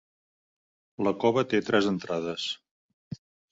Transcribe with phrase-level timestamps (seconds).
[1.09, 2.49] La cova té tres entrades.